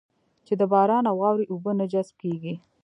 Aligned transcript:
چې 0.45 0.53
د 0.59 0.63
باران 0.73 1.03
او 1.11 1.15
واورې 1.21 1.45
اوبه 1.51 1.71
نه 1.79 1.85
جذب 1.91 2.15
کېږي. 2.23 2.53